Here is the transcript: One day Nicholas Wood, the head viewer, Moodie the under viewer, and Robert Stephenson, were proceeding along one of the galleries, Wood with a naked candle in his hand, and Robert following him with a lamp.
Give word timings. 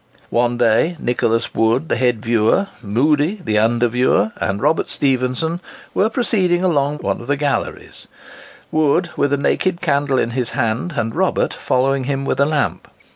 One 0.31 0.57
day 0.57 0.97
Nicholas 0.99 1.53
Wood, 1.53 1.87
the 1.87 1.95
head 1.95 2.25
viewer, 2.25 2.69
Moodie 2.81 3.35
the 3.35 3.59
under 3.59 3.87
viewer, 3.87 4.31
and 4.37 4.59
Robert 4.59 4.89
Stephenson, 4.89 5.61
were 5.93 6.09
proceeding 6.09 6.63
along 6.63 6.97
one 7.01 7.21
of 7.21 7.27
the 7.27 7.37
galleries, 7.37 8.07
Wood 8.71 9.11
with 9.15 9.31
a 9.31 9.37
naked 9.37 9.79
candle 9.79 10.17
in 10.17 10.31
his 10.31 10.49
hand, 10.57 10.93
and 10.97 11.13
Robert 11.15 11.53
following 11.53 12.05
him 12.05 12.25
with 12.25 12.39
a 12.39 12.45
lamp. 12.47 12.87